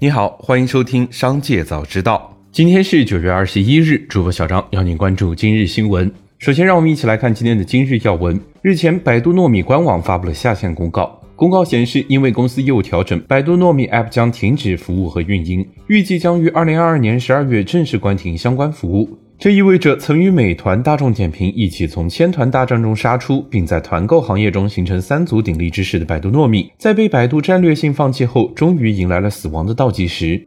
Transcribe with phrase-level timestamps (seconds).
[0.00, 2.32] 你好，欢迎收听《商界早知道》。
[2.52, 6.08] 今天是九月二十一日，主播小张邀您关注今日新闻。
[6.38, 8.40] 首先，让我们一起来看今天的今日要闻。
[8.62, 11.20] 日前，百度糯米官网发布了下线公告。
[11.34, 19.18] 公告显示，因为公司业务调整，百度糯米 App 将停止服务和运营，预计将于二零二二年十二月正式关停相关服务。
[19.38, 30.44] 这意味着曾与美团、大众点评一起从千团大战中杀出，并在团购行业中形成三足鼎立之势的百度糯米，在被百度战略性放弃后，终于迎来了死亡的倒计时。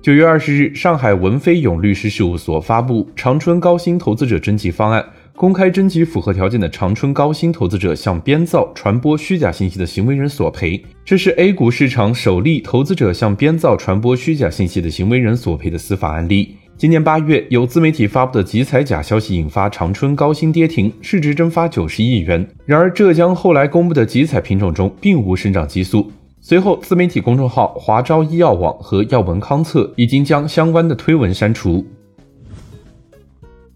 [0.00, 5.04] 九月二十日，上海文飞勇律师事务所发布长春高新投资者征集方案，
[5.36, 10.82] 公开征集符合条件的长春高新投资者向编造、传播虚假信息的行为人索赔。
[11.04, 16.56] 这是 A 股市场首例投资者向编造、传播虚假信息的行为人索赔的司法案例。
[16.82, 22.44] 今年八月，有自媒体发布的集采假消息引发长春高新跌停，市值蒸发九十亿元。
[22.66, 26.10] 然而，浙江后来公布的集采品种中并无生长激素。
[26.40, 31.86] 随后，自媒体公众号华招医药网和药文康测已经将相关的推文删除。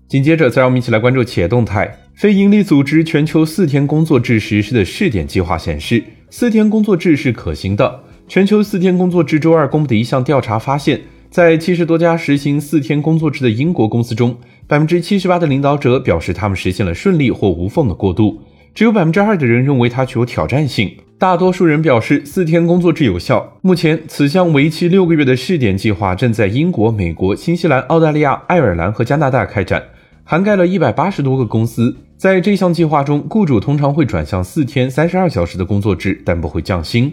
[0.08, 1.96] 紧接着，再让我们一起来关注企业动态。
[2.16, 8.00] 非营利组织全球四天工作制实施的试点计划显示，四天工作制是可行的。
[8.26, 11.00] 全球四天工作制周二公布的一项调查发现。
[11.30, 18.40] 在七十多家实行四天工作制的英国公司中，百分之七十八的领导者表示他们实现了顺利或无缝的过渡，
[18.74, 20.90] 只有百分之二的人认为它具有挑战性。
[21.18, 23.58] 大多数人表示四天工作制有效。
[23.62, 29.82] 目前，此项为期六个月的试点计划正在英国、美国、新西兰、澳大利亚、爱尔兰和加拿大开展，
[30.24, 31.96] 涵盖了一百八十多个公司。
[32.18, 37.12] 在这项计划中，雇主通常会转向四天三十二小时的工作制，但不会降薪。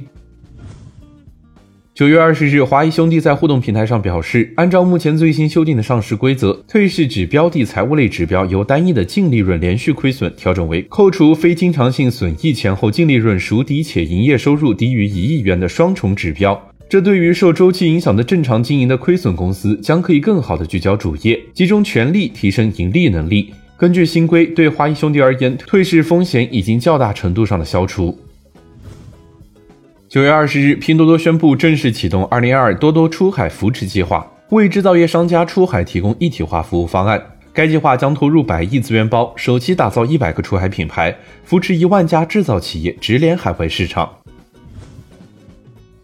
[1.95, 16.59] 九月二十日，华谊兄弟在互动平台上表示，按照目前最新修订的上市规则，退市指标的财务类指标由单一的净利润连续亏损调整为扣除非经常性损益前后净利润孰低且营业收入低于一亿元的双重指标。
[16.89, 23.53] 这对于受周期影响的正常经营的亏损公司，将可以更好的聚焦主业，集中全力提升盈利能力。
[23.77, 28.17] 根据新规，对华谊兄弟而言，退市风险已经较大程度上的消除。
[30.13, 37.19] 九月二十日，拼多多宣布正式启动二零二二多多出海扶持计划，为制造业商家出海提供一体化服务方案。
[37.51, 44.07] 该计划将投入百亿资源包，首期打造一百个出海品牌，扶持一万家制造企业直连海外市场。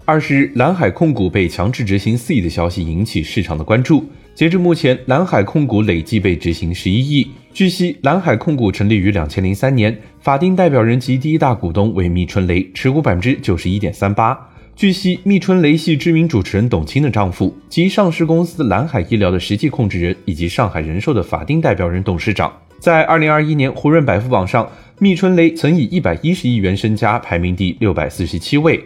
[0.05, 4.03] 二十日，蓝海控股被强制执行四亿的消息引起市场的关注。
[4.33, 7.27] 截至目前，蓝海控股累计被执行十一亿。
[7.51, 14.37] 据悉，蓝海控股成立于两千零三年，法定代表人及第一大股东为密春雷，持股百分之九十一点三八。
[14.75, 22.53] 据悉，密春雷系知名主持人董卿的丈夫，及上市公司蓝海医疗的实际控制人，以及上海人寿的法定代表人、董事长。
[22.79, 28.81] 在二零二一年胡润百富榜上，密春雷曾以一百一十亿元身家排名第六百四十七位。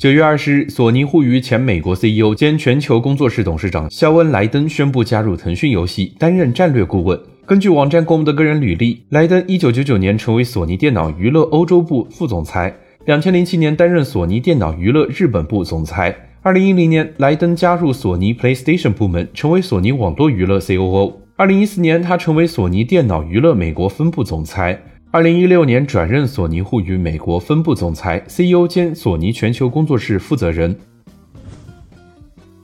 [0.00, 7.20] 九月二十日，索尼互娱前美国 CEO 兼全球工作室董事长肖恩·莱登宣布加入腾讯游戏，担任战略顾问。
[7.44, 12.74] 根据网站公布的个人履历，莱登一九九九年成为索尼电脑娱乐欧洲部副总裁，
[13.04, 16.16] 两千零七年担任索尼电脑娱乐日本部总裁。
[16.40, 21.12] 二零一零年，莱登加入索尼 PlayStation 部门，成为索尼网络娱乐 COO。
[21.36, 24.80] 二零一四年，他成为索尼电脑娱乐美国分部总裁。
[25.12, 30.78] 二零一六年转任索尼互娱美国分部总裁、CEO 兼索尼全球工作室负责人。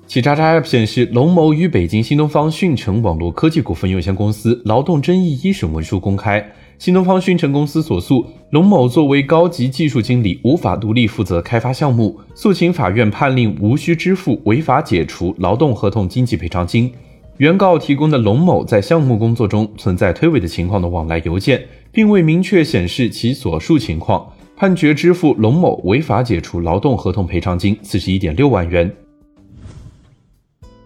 [0.07, 6.53] 企查查 App 显示，龙某与北京新东方讯成网络科技股份有限公司劳动争议一审文书公开。
[6.79, 16.93] 新东方讯成公司所诉，龙某作为高级技术经理，无法独立负责开发项目，诉请法院判令无需支付违法解除劳动合同经济赔偿金。
[17.39, 21.67] 原告提供的龙某在项目工作中存在推诿的情况的往来邮件。
[21.97, 28.93] 并未明确显示其所述情况，判决支付龙某违法解除劳动合同赔偿金四十一点六万元。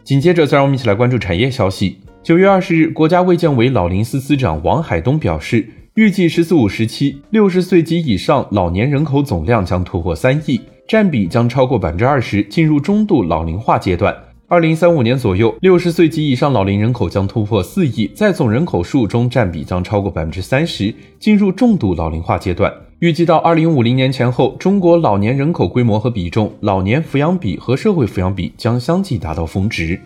[0.04, 1.98] 紧接着，再让我们一起来关注产业消息。
[2.22, 14.16] 九月二十日，国家卫健委老龄司司长王海东表示，预计“十四五”时期，六十岁及以上老年人口总量将突破三亿，占比将超过百分之二十，进入中度老龄化阶段。
[14.50, 22.74] 二零三五年左右，六十岁及以上老龄人口将突破四亿，在总人口数中占比将超过百分之三十，进入重度老龄化阶段。
[22.98, 30.00] 预计到二零五零年前后，中国老年人口规模和比重、老年抚养比和社会抚养比将相继达到峰值。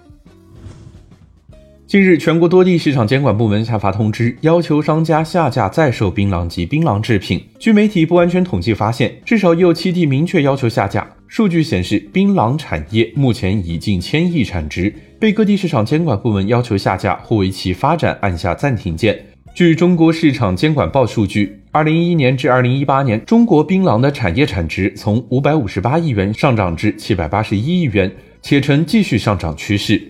[1.87, 7.43] 近日，全国多地市场监管部门下发通知，要求商家下架在售槟榔及槟榔制品。
[7.59, 11.09] 据媒体不完全统计发现，至少已有七地明确要求下架。
[11.37, 19.21] 数据显示，槟榔产业目前已近千亿产值，被各地市场监管部门要求下架或为其发展按下暂停键。
[19.53, 28.09] 据中国市场监管报数据，二零一一年至二零一八年，中国槟榔的产业产值从五百五十八亿元上涨至七百八十一亿元，
[28.41, 30.01] 且呈继续上涨趋势。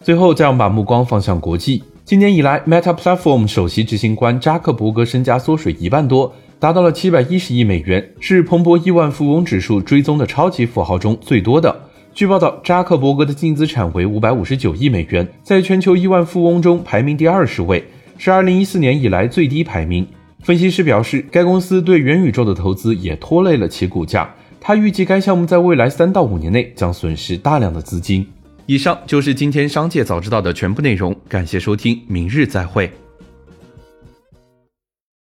[0.00, 1.84] 最后，再让把目光放向国际。
[2.06, 11.74] 今年以来，Meta Platform 首席执行官扎克伯格身家缩水一万多，达到了七百一十亿美元，是彭博亿万富翁指数追踪的超级富豪中最多的。
[12.14, 17.84] 据报道，扎克伯格的净资产为五百五十九亿美元，在全球亿万富翁中排名第二十位。
[18.18, 20.06] 是二零一四年以来最低排名。
[20.40, 24.34] 分析师表示，该公司对元宇宙的投资也拖累了其股价。
[24.58, 28.26] 他预计该项目在未来三到五年内将损失大量的资金。
[28.64, 32.90] 以上就是今天商界早知道的全部内容，感谢收听，明日再会。